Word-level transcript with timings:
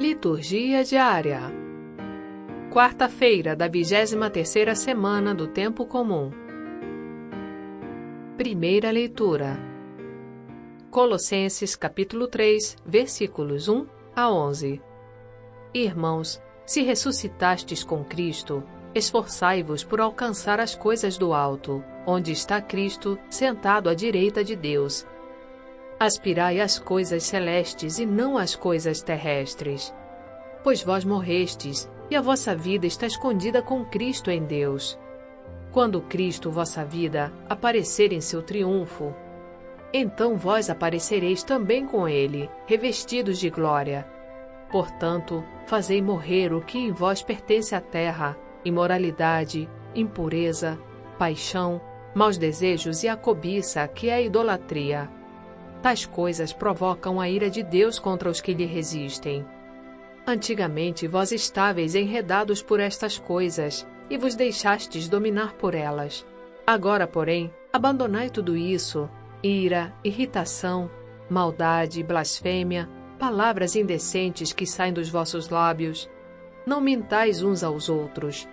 Liturgia 0.00 0.84
diária. 0.84 1.40
Quarta-feira 2.70 3.56
da 3.56 3.68
23ª 3.68 4.72
semana 4.76 5.34
do 5.34 5.48
tempo 5.48 5.84
comum. 5.84 6.30
Primeira 8.36 8.92
leitura. 8.92 9.58
Colossenses 10.88 11.74
capítulo 11.74 12.28
3, 12.28 12.76
versículos 12.86 13.66
1 13.66 13.86
a 14.14 14.30
11. 14.30 14.80
Irmãos, 15.74 16.40
se 16.64 16.82
ressuscitastes 16.82 17.82
com 17.82 18.04
Cristo, 18.04 18.62
esforçai-vos 18.94 19.82
por 19.82 20.00
alcançar 20.00 20.60
as 20.60 20.76
coisas 20.76 21.18
do 21.18 21.34
alto, 21.34 21.82
onde 22.06 22.30
está 22.30 22.62
Cristo 22.62 23.18
sentado 23.28 23.90
à 23.90 23.94
direita 23.94 24.44
de 24.44 24.54
Deus. 24.54 25.04
Aspirai 26.00 26.60
às 26.60 26.78
coisas 26.78 27.24
celestes 27.24 27.98
e 27.98 28.06
não 28.06 28.38
às 28.38 28.54
coisas 28.54 29.02
terrestres. 29.02 29.92
Pois 30.62 30.80
vós 30.80 31.04
morrestes, 31.04 31.90
e 32.08 32.14
a 32.14 32.20
vossa 32.20 32.54
vida 32.54 32.86
está 32.86 33.06
escondida 33.06 33.60
com 33.60 33.84
Cristo 33.84 34.30
em 34.30 34.44
Deus. 34.44 34.96
Quando 35.72 36.00
Cristo, 36.00 36.52
vossa 36.52 36.84
vida, 36.84 37.32
aparecer 37.48 38.12
em 38.12 38.20
seu 38.20 38.42
triunfo, 38.42 39.12
então 39.92 40.36
vós 40.36 40.70
aparecereis 40.70 41.42
também 41.42 41.84
com 41.84 42.08
ele, 42.08 42.48
revestidos 42.66 43.38
de 43.38 43.50
glória. 43.50 44.06
Portanto, 44.70 45.42
fazei 45.66 46.00
morrer 46.00 46.52
o 46.52 46.60
que 46.60 46.78
em 46.78 46.92
vós 46.92 47.22
pertence 47.22 47.74
à 47.74 47.80
terra: 47.80 48.36
imoralidade, 48.64 49.68
impureza, 49.94 50.78
paixão, 51.18 51.80
maus 52.14 52.38
desejos 52.38 53.02
e 53.02 53.08
a 53.08 53.16
cobiça, 53.16 53.86
que 53.88 54.08
é 54.08 54.14
a 54.14 54.20
idolatria. 54.20 55.17
Tais 55.82 56.04
coisas 56.04 56.52
provocam 56.52 57.20
a 57.20 57.28
ira 57.28 57.48
de 57.48 57.62
Deus 57.62 57.98
contra 57.98 58.28
os 58.28 58.40
que 58.40 58.52
lhe 58.52 58.66
resistem. 58.66 59.46
Antigamente 60.26 61.06
vós 61.06 61.30
estáveis 61.30 61.94
enredados 61.94 62.62
por 62.62 62.80
estas 62.80 63.16
coisas, 63.16 63.86
e 64.10 64.16
vos 64.18 64.34
deixastes 64.34 65.08
dominar 65.08 65.54
por 65.54 65.74
elas. 65.74 66.26
Agora, 66.66 67.06
porém, 67.06 67.52
abandonai 67.72 68.28
tudo 68.28 68.56
isso: 68.56 69.08
ira, 69.42 69.94
irritação, 70.02 70.90
maldade, 71.30 72.02
blasfêmia, 72.02 72.88
palavras 73.18 73.76
indecentes 73.76 74.52
que 74.52 74.66
saem 74.66 74.92
dos 74.92 75.08
vossos 75.08 75.48
lábios. 75.48 76.10
Não 76.66 76.80
mintais 76.80 77.42
uns 77.42 77.62
aos 77.62 77.88
outros. 77.88 78.48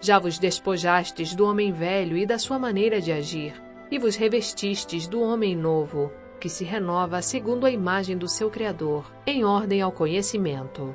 Já 0.00 0.18
vos 0.18 0.38
despojastes 0.38 1.34
do 1.34 1.44
homem 1.46 1.72
velho 1.72 2.16
e 2.16 2.24
da 2.24 2.38
sua 2.38 2.58
maneira 2.58 3.00
de 3.00 3.12
agir, 3.12 3.52
e 3.90 3.98
vos 3.98 4.16
revestistes 4.16 5.06
do 5.06 5.20
homem 5.20 5.54
novo 5.54 6.10
que 6.42 6.48
se 6.48 6.64
renova 6.64 7.22
segundo 7.22 7.66
a 7.66 7.70
imagem 7.70 8.18
do 8.18 8.26
seu 8.26 8.50
Criador, 8.50 9.08
em 9.24 9.44
ordem 9.44 9.80
ao 9.80 9.92
conhecimento. 9.92 10.92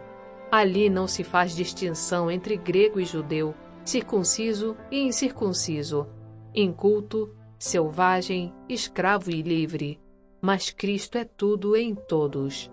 Ali 0.52 0.90
não 0.90 1.08
se 1.08 1.24
faz 1.24 1.56
distinção 1.56 2.30
entre 2.30 2.58
grego 2.58 3.00
e 3.00 3.06
judeu, 3.06 3.56
circunciso 3.86 4.76
e 4.92 5.00
incircunciso, 5.00 6.06
inculto, 6.54 7.34
selvagem, 7.58 8.54
escravo 8.68 9.32
e 9.32 9.42
livre, 9.42 10.02
mas 10.42 10.70
Cristo 10.70 11.18
é 11.18 11.24
tudo 11.24 11.78
em 11.78 11.96
todos. 11.96 12.70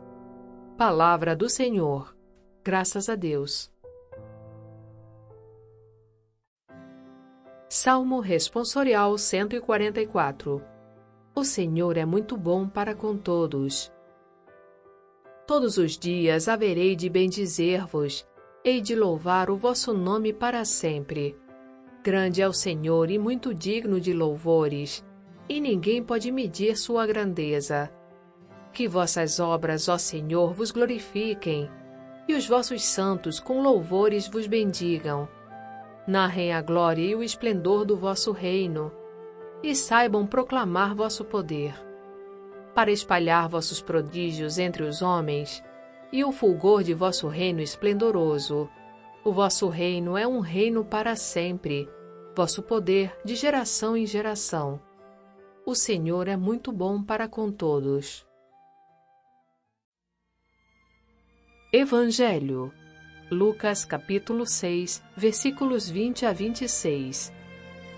Palavra 0.77 1.37
do 1.37 1.49
Senhor. 1.49 2.13
Graças 2.65 3.09
a 3.09 3.15
Deus. 3.15 3.71
Salmo 7.69 8.19
Responsorial 8.19 9.17
144 9.17 10.74
o 11.35 11.43
Senhor 11.43 11.97
é 11.97 12.05
muito 12.05 12.37
bom 12.37 12.69
para 12.69 12.95
com 12.95 13.17
todos. 13.17 13.93
Todos 15.47 15.77
os 15.77 15.99
dias 15.99 16.47
haverei 16.49 16.95
de 16.95 17.11
bendizer-vos, 17.11 18.25
hei 18.65 18.81
de 18.81 18.95
louvar 18.95 19.51
o 19.51 19.57
vosso 19.57 19.93
nome 19.93 20.33
para 20.33 20.65
sempre. 20.65 21.37
Grande 22.05 22.41
é 22.41 22.47
o 22.47 22.53
Senhor 22.53 23.11
e 23.11 23.19
muito 23.19 23.53
digno 23.53 24.01
de 24.01 24.13
louvores, 24.13 25.05
e 25.49 25.61
ninguém 25.61 26.03
pode 26.03 26.31
medir 26.31 26.77
sua 26.77 27.05
grandeza. 27.05 27.91
Que 28.73 28.87
vossas 28.87 29.41
obras, 29.41 29.89
ó 29.89 29.99
Senhor, 29.99 30.55
vos 30.55 30.71
glorifiquem, 30.71 31.69
e 32.29 32.35
os 32.35 32.47
vossos 32.47 32.85
santos 32.85 33.41
com 33.41 33.61
louvores 33.61 34.29
vos 34.29 34.47
bendigam. 34.47 35.29
Narrem 36.07 36.53
a 36.53 36.63
glória 36.63 37.03
e 37.03 37.15
o 37.15 37.25
esplendor 37.25 37.85
do 37.85 37.97
vosso 37.97 38.31
reino 38.31 38.93
e 39.65 39.75
saibam 39.75 40.27
proclamar 40.27 40.95
vosso 40.95 41.25
poder, 41.25 41.75
para 42.75 42.91
espalhar 42.93 43.49
vossos 43.49 43.81
prodígios 43.81 44.59
entre 44.59 44.83
os 44.83 45.01
homens 45.01 45.65
e 46.13 46.23
o 46.23 46.31
fulgor 46.31 46.83
de 46.83 46.93
vosso 46.93 47.29
reino 47.29 47.63
esplendoroso. 47.63 48.69
O 49.25 49.33
vosso 49.33 49.71
reino 49.71 50.19
é 50.19 50.29
um 50.29 50.41
reino 50.41 50.85
para 50.85 51.17
sempre, 51.17 51.89
vosso 52.37 52.63
poder 52.63 53.17
de 53.25 53.35
geração 53.35 53.97
em 53.97 54.05
geração. 54.05 54.79
O 55.65 55.75
Senhor 55.75 56.29
é 56.29 56.37
muito 56.37 56.71
bom 56.71 57.03
para 57.03 57.27
com 57.27 57.51
todos. 57.51 58.27
Evangelho 61.73 62.71
Lucas 63.31 63.83
capítulo 63.83 64.45
6, 64.45 65.03
versículos 65.17 65.89
20 65.89 66.27
a 66.27 66.33
26 66.35 67.44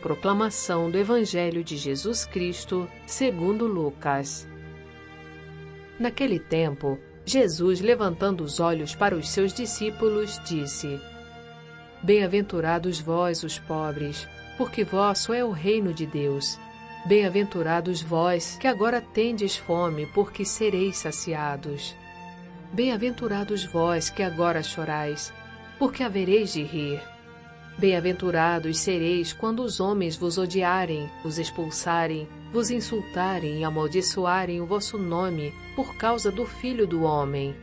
Proclamação 0.06 0.89
do 0.89 0.97
Evangelho 0.97 1.65
de 1.65 1.77
Jesus 1.77 2.25
Cristo, 2.25 2.89
segundo 3.09 3.67
Lucas. 3.67 4.47
Naquele 5.99 6.39
tempo, 6.39 6.97
Jesus, 7.25 7.81
levantando 7.81 8.45
os 8.45 8.61
olhos 8.61 8.95
para 8.95 9.16
os 9.16 9.28
seus 9.28 9.53
discípulos, 9.53 10.41
disse: 10.47 11.00
Bem-aventurados 12.05 13.00
vós, 13.00 13.43
os 13.43 13.59
pobres, 13.59 14.28
porque 14.56 14.84
vosso 14.84 15.33
é 15.34 15.45
o 15.45 15.50
reino 15.50 15.93
de 15.93 16.06
Deus. 16.06 16.56
Bem-aventurados 17.06 18.00
vós, 18.00 18.56
que 18.61 18.69
agora 18.69 19.00
tendes 19.00 19.56
fome, 19.56 20.06
porque 20.15 20.45
sereis 20.45 20.99
saciados. 20.99 21.97
Bem-aventurados 22.72 23.65
vós, 23.65 24.09
que 24.09 24.22
agora 24.22 24.62
chorais, 24.62 25.33
porque 25.81 26.05
havereis 26.05 26.53
de 26.53 26.62
rir. 26.62 27.16
Bem-aventurados 27.79 28.79
sereis 28.79 29.35
quando 29.35 29.63
os 29.63 29.81
homens 29.81 30.17
vos 30.17 30.39
odiarem, 30.39 31.11
vos 31.23 31.39
expulsarem, 31.39 32.27
vos 32.51 32.71
insultarem 32.71 33.61
e 33.61 33.65
amaldiçoarem 33.65 34.63
o 34.63 34.67
vosso 34.67 34.97
nome 34.97 35.53
por 35.75 35.95
causa 35.95 36.33
do 36.33 36.47
Filho 36.47 36.87
do 36.87 37.03
Homem. 37.03 37.55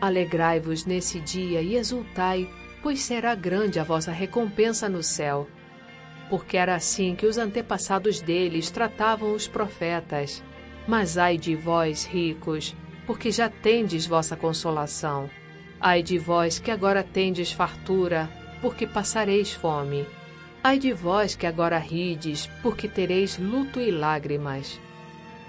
Alegrai-vos 0.00 0.86
nesse 0.86 1.20
dia 1.20 1.60
e 1.60 1.76
exultai, 1.76 2.48
pois 2.82 3.00
será 3.00 3.34
grande 3.34 3.78
a 3.78 3.84
vossa 3.84 4.10
recompensa 4.10 4.88
no 4.88 5.02
céu. 5.02 5.46
Porque 6.30 6.56
era 6.56 6.74
assim 6.74 7.14
que 7.14 7.26
os 7.26 7.36
antepassados 7.36 8.22
deles 8.22 8.70
tratavam 8.70 9.34
os 9.34 9.46
profetas. 9.46 10.42
Mas 10.88 11.18
ai 11.18 11.36
de 11.36 11.54
vós, 11.54 12.06
ricos, 12.06 12.74
porque 13.06 13.30
já 13.30 13.50
tendes 13.50 14.06
vossa 14.06 14.34
consolação. 14.34 15.28
Ai 15.78 16.02
de 16.02 16.16
vós 16.16 16.58
que 16.58 16.70
agora 16.70 17.02
tendes 17.02 17.52
fartura, 17.52 18.30
porque 18.66 18.84
passareis 18.84 19.52
fome. 19.52 20.04
Ai 20.60 20.76
de 20.76 20.92
vós 20.92 21.36
que 21.36 21.46
agora 21.46 21.78
rides, 21.78 22.50
porque 22.64 22.88
tereis 22.88 23.38
luto 23.38 23.80
e 23.80 23.92
lágrimas. 23.92 24.80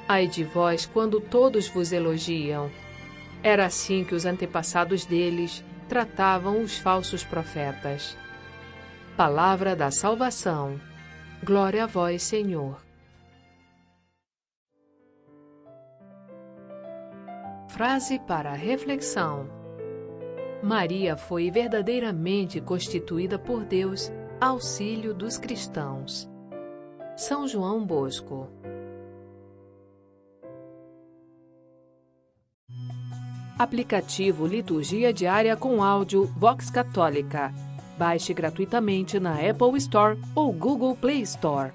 Ai 0.07 0.28
de 0.28 0.44
vós 0.44 0.85
quando 0.85 1.19
todos 1.19 1.67
vos 1.67 1.91
elogiam. 1.91 2.69
Era 3.41 3.66
assim 3.66 4.03
que 4.03 4.13
os 4.13 4.23
antepassados 4.23 5.03
deles 5.03 5.66
tratavam 5.89 6.61
os 6.61 6.77
falsos 6.77 7.23
profetas. 7.23 8.16
Palavra 9.16 9.75
da 9.75 9.89
salvação. 9.89 10.79
Glória 11.44 11.85
a 11.85 11.88
vós, 11.88 12.22
Senhor. 12.22 12.79
Frase 17.67 18.19
para 18.19 18.53
reflexão. 18.53 19.56
Maria 20.62 21.15
foi 21.15 21.51
verdadeiramente 21.51 22.59
constituída 22.59 23.38
por 23.38 23.63
Deus 23.63 24.12
auxílio 24.42 25.13
dos 25.13 25.38
cristãos. 25.38 26.27
São 27.15 27.48
João 27.48 27.86
Bosco. 27.86 28.50
Aplicativo 33.57 34.45
Liturgia 34.45 35.13
Diária 35.13 35.56
com 35.56 35.83
áudio 35.83 36.25
Vox 36.25 36.69
Católica. 36.69 37.54
Baixe 37.98 38.33
gratuitamente 38.33 39.19
na 39.19 39.33
Apple 39.33 39.77
Store 39.77 40.19
ou 40.36 40.51
Google 40.54 40.95
Play 40.95 41.21
Store. 41.21 41.71